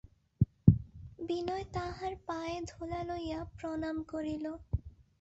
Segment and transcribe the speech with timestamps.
[1.19, 4.45] বিনয় তাঁহার পায়ের ধুলা লইয়া প্রণাম করিল।